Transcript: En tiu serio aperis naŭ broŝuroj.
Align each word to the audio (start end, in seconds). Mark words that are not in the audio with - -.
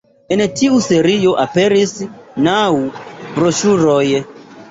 En 0.35 0.41
tiu 0.59 0.77
serio 0.85 1.33
aperis 1.43 1.93
naŭ 2.47 2.63
broŝuroj. 3.37 4.05